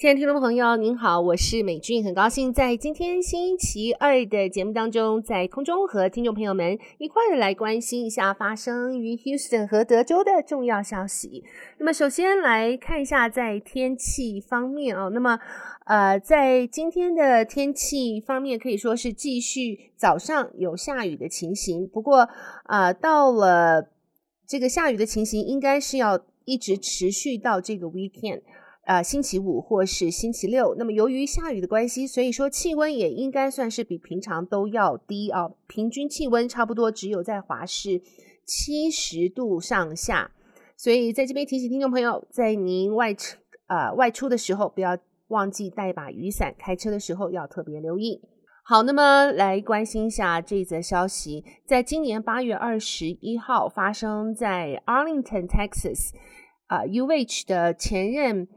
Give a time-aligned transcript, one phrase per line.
[0.00, 11.44] 亲爱的听众朋友，您好，我是美俊，很高兴在今天星期二的节目当中，在空中和听众朋友们一块儿来关心一下发生于 Houston 和德州的重要消息。
[11.76, 15.38] 那么，首先来看一下在天气方面哦，那么
[15.84, 22.26] 呃，在今天的天气方面，可以说是继续早上有下雨的情形，不过
[22.64, 23.90] 呃，到了
[24.46, 28.40] 这个下雨的情形，应该是要一直持续到这个 weekend。
[28.90, 38.02] 呃，星期五或是星期六，那么由于下雨的关系，所以说气温也应该算是比平常都要低啊，平均气温差不多只有在华氏
[38.44, 40.32] 七十度上下。
[40.76, 44.98] 所以在这边提醒听众朋友，在您外出呃外出的时候，不要
[45.28, 48.20] 忘记带把雨伞，开车的时候要特别留意。
[48.64, 56.10] 好，那么来关心一下这则消息，在今年八月二十一号发生在 Arlington, Texas，
[56.66, 58.48] 啊、呃、UH 的前任。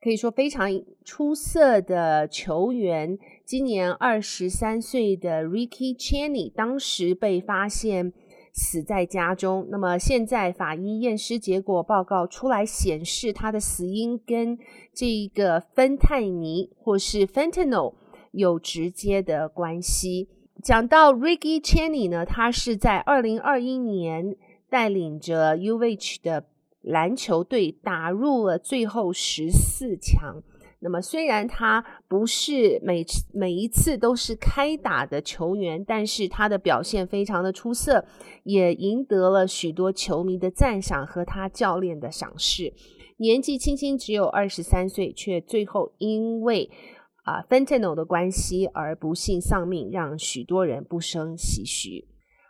[0.00, 0.70] 可以说非常
[1.04, 8.12] 出色的球员，今年二十三岁的 Ricky Cheney 当时被发现
[8.52, 9.66] 死在家中。
[9.70, 14.56] 那么现在法医验尸结果报告出来显示，他的死因跟
[14.94, 17.94] 这个芬太尼或是 Fentanyl
[18.30, 20.28] 有直接的关系。
[20.62, 24.36] 讲到 Ricky Cheney 呢，他是在二零二一年
[24.70, 26.44] 带领着 UH 的。
[26.82, 30.42] 篮球队打入了最后十四强。
[30.80, 38.04] 那么，虽然他不是每次每一次都是开打的球员，但是他的表现非常的出色，
[38.44, 42.72] 也赢得了许多球迷的赞赏和他教练的赏识。
[43.16, 46.70] 年纪轻轻只有二十三岁，却最后因为
[47.24, 52.06] 啊、fentanyl 的关系而不幸丧命，让许多人不胜唏嘘。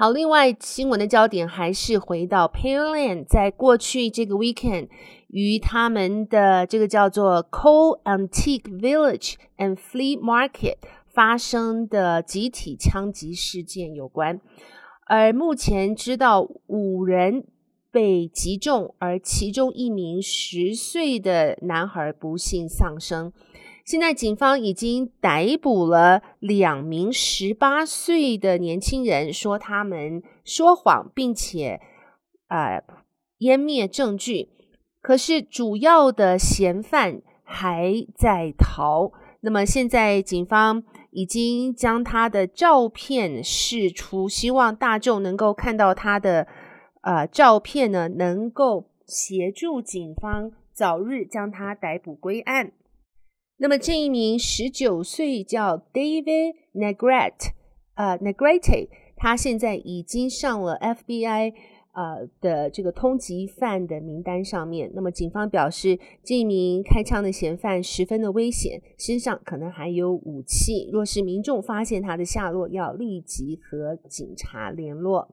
[0.00, 4.88] 好，另外新闻的焦点还是回到 Pearland，在过去这个 weekend
[5.28, 10.76] 与他们的这个叫做 Coal Antique Village and Flea Market
[11.12, 14.40] 发生的集体枪击事件有关，
[15.06, 17.44] 而目前知道五人
[17.92, 23.30] 被击中，而其中一名十岁的男孩不幸丧生。
[23.84, 31.80] 现在警方已经逮捕了两名十八岁的年轻人，说他们说谎，并且
[32.48, 32.82] 呃
[33.38, 34.48] 湮灭证据。
[35.00, 39.12] 可是主要的嫌犯还在逃。
[39.40, 46.46] 那么现在警方已经将他的照片释出，希望大众能够看到他的
[47.00, 52.72] 呃照片呢，能够协助警方早日将他逮捕归案。
[53.62, 57.50] 那么这一名十九岁叫 David Negrete，
[57.94, 61.52] 呃，Negrete，他现在已经上了 FBI
[61.92, 64.90] 呃的这个通缉犯的名单上面。
[64.94, 70.88] 那么警方表示，这一名开枪的嫌犯十分的危险，身上可能还有武器。
[70.90, 75.28] 若是民众发现他的下落，要立即和警察联络。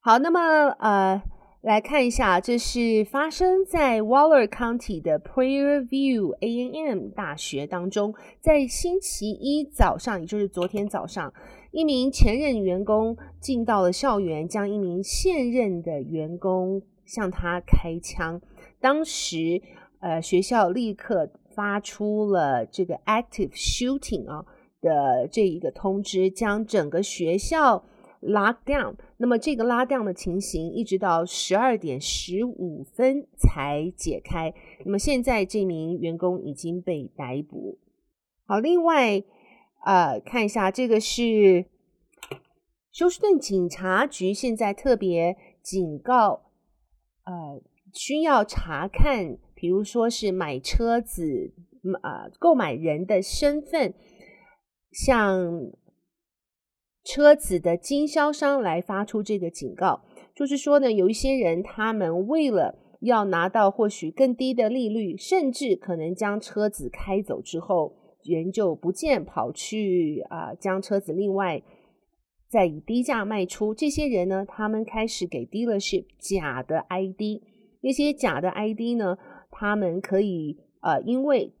[0.00, 1.20] 好，那么呃。
[1.62, 11.32] 来看一下，这是发生在 Waller County 的 Prairie View A&M 大学当中，在星期一早上，也就是昨天早上，
[11.70, 18.40] 一名前任员工进到了校园，将一名现任的员工向他开枪。
[18.80, 19.62] 当时，
[20.00, 24.44] 呃，学校立刻发出了这个 Active Shooting 啊
[24.80, 27.84] 的这一个通知，将整个学校。
[28.22, 34.54] Lock down，那么这个拉 down 的情形一直到十二点十五分才解开。
[34.84, 37.80] 那么现在这名员工已经被逮捕。
[38.46, 39.24] 好，另外，
[39.84, 41.66] 呃，看一下这个是
[42.92, 46.52] 休斯顿警察局现在特别警告，
[47.24, 47.60] 呃，
[47.92, 51.52] 需要查看，比如说是买车子，
[52.04, 53.92] 呃，购买人的身份，
[54.92, 55.72] 像。
[57.04, 60.02] 车子的经销商来发出这个警告，
[60.34, 71.60] 就是说呢，有一些人他们为了要拿到或许更低的利率，甚至可能将车子开走之后，人就不见，跑去啊、将车子另外
[72.48, 73.74] 再以低价卖出。
[73.74, 77.42] 这些人呢，他们开始给 dealership 假的 ID，
[77.80, 79.18] 那些假的 ID 呢，
[79.50, 81.52] 他们可以呃因为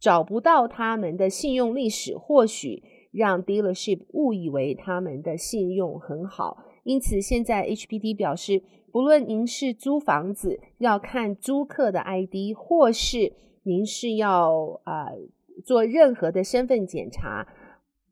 [0.00, 2.82] 找不到他们的信用历史，或许。
[3.10, 8.62] 让 dealership 误以为他们的信用很好，因此现在 HPD 表示，
[8.92, 13.32] 不论您是租房子要看租客的 ID，或是
[13.64, 15.18] 您是要啊、呃、
[15.64, 17.46] 做任何的身份检查，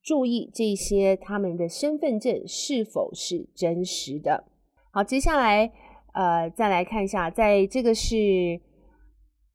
[0.02, 4.44] 注意这些他们的身份证是否是真实的。
[4.90, 5.70] 好，接下来
[6.14, 8.60] 呃再来看一下，在这个是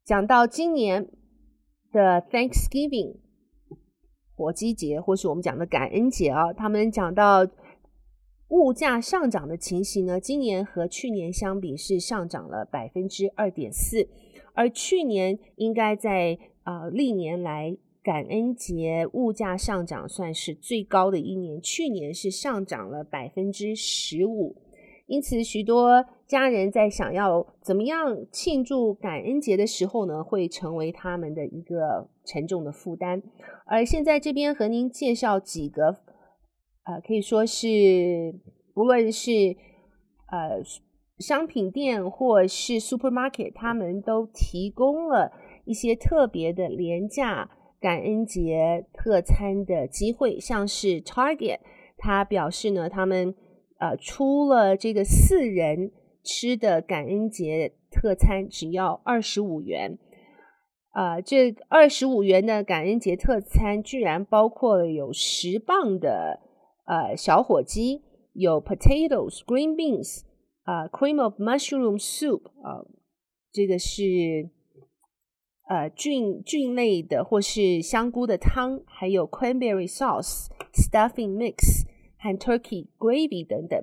[0.05, 1.07] 讲到今年
[1.91, 3.17] 的 Thanksgiving
[4.43, 7.47] 火鸡节，或是我们讲的感恩节啊，他们讲到。
[8.49, 14.07] 物价上涨的情形呢，今年和去年相比是上涨了百分之二点四，
[14.53, 24.55] 而去年应该在呃历年来感恩节物价上涨算是最高的一年，去年是上涨了百分之十五，
[25.07, 33.21] 因此许多家人在想要怎么样庆祝感恩节的时候呢，会成为他们的一个沉重的负担。
[33.65, 35.97] 而现在这边和您介绍几个。
[36.85, 38.35] 呃，可以说是，
[38.73, 39.55] 不论是
[40.29, 40.61] 呃
[41.17, 45.31] 商品店或是 supermarket，他们都提供了
[45.63, 47.49] 一些特别的廉价
[47.79, 50.37] 感恩节特餐的机会。
[50.37, 51.59] 像是 Target，
[51.95, 53.33] 他表示呢，他们
[53.79, 55.89] 呃出了这个四人
[56.21, 59.97] 吃的感恩节特餐，只要二十五元。
[60.93, 66.39] 呃，这二十五元的感恩节特餐居然包括了有十磅的。
[66.85, 68.01] 呃，小火鸡
[68.33, 70.23] 有 potatoes、green beans，
[70.65, 72.85] 呃，cream of mushroom soup，呃，
[73.53, 74.49] 这个是
[75.69, 81.85] 呃菌菌类的或是香菇的汤，还有 cranberry sauce、stuffing mix
[82.17, 83.81] 和 turkey gravy 等等，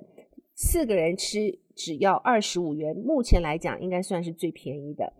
[0.53, 5.11] 四个人吃只要二十五元，目前来讲应该算是最便宜的。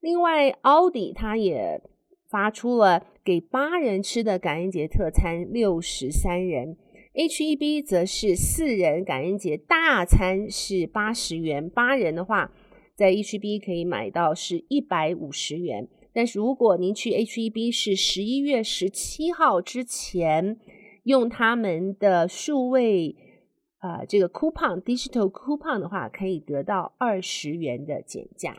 [0.00, 1.82] 另外，奥迪它也
[2.28, 6.76] 发出了给八人吃的感恩节特餐，六十三人。
[7.12, 12.52] H-E-B 则是四人感恩节大餐是八十元，八人的话
[12.94, 15.88] 在 H-E-B 可以买到是一百五十元。
[16.12, 20.58] 但是如果您去 H-E-B 是十一月十七号之前
[21.02, 23.16] 用他们的数位
[23.78, 28.56] 啊、呃、这个 coupon digital coupon 的话，可以得到二十元的减价。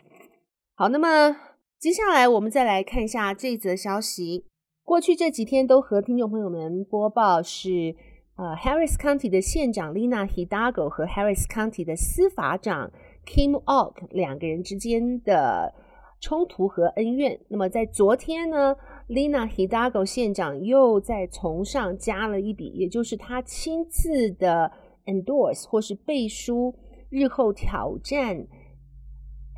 [0.81, 1.37] 好，那么
[1.77, 4.45] 接下来我们再来看一下这则消息。
[4.83, 7.95] 过去这几天都和听众朋友们播报是。
[8.35, 12.91] 呃，Harris County 的县长 Lina Hidalgo 和 Harris County 的司法长
[13.27, 15.71] Kim Ogg 两个人之间的
[16.19, 17.39] 冲突和恩怨。
[17.49, 18.75] 那么在昨天呢
[19.07, 24.71] ，Lina Hidalgo 县长又在从上加了一笔，也就是他亲自的
[25.05, 26.73] endorse 或是背书，
[27.11, 28.47] 日后挑战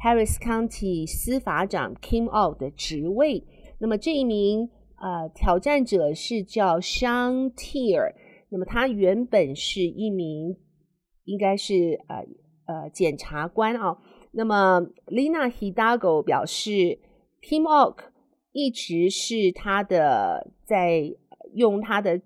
[0.03, 3.41] Harris County 司法长 Kim Ogg 的职位。
[3.79, 8.13] 那么这一名呃挑战者是叫 Sean Teare。
[8.49, 10.57] 那么他原本是一名，
[11.23, 12.17] 应该是呃
[12.65, 13.97] 呃检察官啊。
[14.33, 16.99] 那么 Lina Hidalgo 表示
[17.41, 17.99] ，Kim Ogg
[18.51, 21.15] 一直是他的在
[21.53, 22.21] 用他的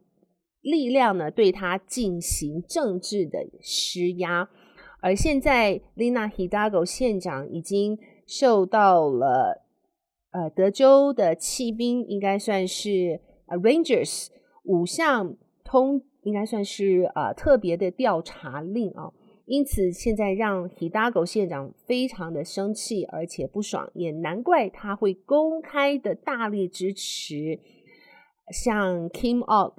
[0.62, 4.50] 力量呢对他进行政治的施压，
[5.07, 9.63] 而现在 Lina Hidalgo 县长已经受到了
[10.31, 14.27] 呃德州的骑兵，应该算是 Rangers
[14.63, 16.01] 五项通。
[16.24, 19.13] 应该算是呃特别的调查令啊，
[19.45, 27.62] 因此现在让 Hidalgo 县长非常的生气，而且不爽，也难怪他会公开的大力支持
[28.51, 29.75] 像 Kim Og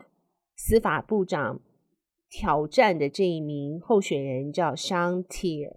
[0.57, 1.61] 司法部长
[2.31, 5.77] 挑战的这一名候选人叫 Shantir。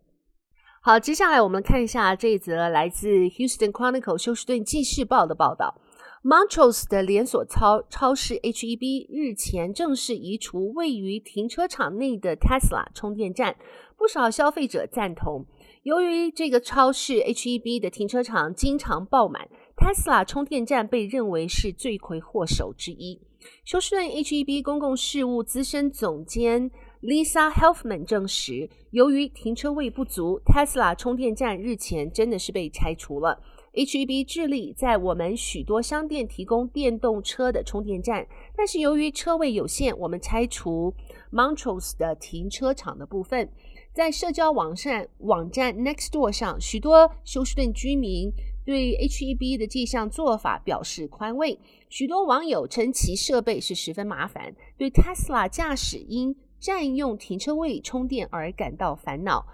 [0.84, 5.79] 好，接下来我们看一下这一则来自 Houston Chronicle 休斯顿纪事报的报道。
[6.24, 13.55] Montrose 的连锁超超市 H-E-B 日前正式移除位于停车场内的 Tesla 充电站，
[13.98, 15.48] 不少消费者赞同。
[15.81, 23.20] 由于这个超市 H-E-B 的停车场经常爆满，Tesla 充电站被认为是罪魁祸首之一。
[23.63, 26.69] 休斯顿 H-E-B 公共事务资深总监
[27.01, 33.41] Lisa Helfman 证实，由于停车位不足，Tesla 充电站日前真的是被拆除了。
[33.74, 40.93] H-E-B 致力在我们许多商店提供电动车的充电站，但是由于车位有限，我们拆除
[41.31, 43.50] Montrose 的停车场的部分。
[43.93, 48.31] 在社交网站网站 Nextdoor 上，许多休斯顿居民
[48.71, 51.59] 对 H-E-B 的这项做法表示宽慰。
[51.89, 59.45] 许多网友称其设备是十分麻烦，对 Tesla 驾驶因占用停车位充电而感到烦恼。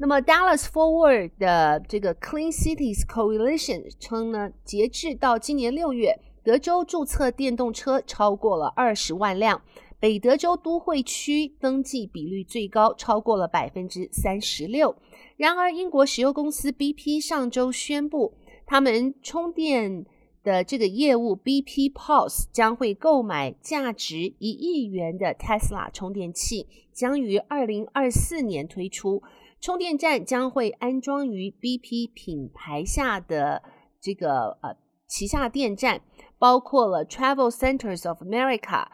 [0.00, 9.62] 那么，Dallas Forward 的这个 Clean Cities Coalition 称呢，截至到今年六月，德州注册电动车超过了二十万辆，
[10.00, 14.96] 北德州都会区登记比率最高，超过了百分之三十六。
[15.36, 18.34] 然而，英国石油公司 BP 上周宣布，
[18.66, 20.04] 他们充电
[20.42, 29.22] 的这个业务 BP Pulse 将会购买价值一亿元的 Tesla 充电器，将于二零二四年推出。
[29.60, 33.62] 充电站将会安装于 BP 品牌下的
[34.00, 36.02] 这个呃旗下电站，
[36.38, 38.86] 包括了 Travel Centers of America、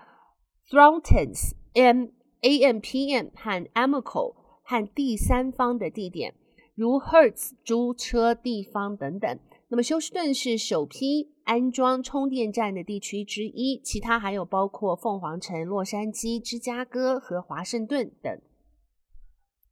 [0.70, 2.08] Thorntons、M、
[2.42, 6.34] AMPM 和 Amoco 和第三方的地点，
[6.74, 9.38] 如 Hertz 租车地方等等。
[9.72, 18.38] 那么休斯顿是首批安装充电站的地区之一，其他还有包括凤凰城、洛杉矶、芝加哥和华盛顿等。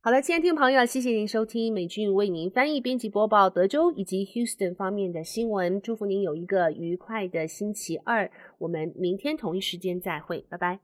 [0.01, 5.79] 好了，亲爱的听众朋友，谢谢您收听美俊为您翻译、编辑、播报德州以及 Houston 方面的新闻。
[5.83, 8.31] 祝福您有一个愉快的星期二。
[8.57, 10.81] 我们明天同一时间再会，拜拜。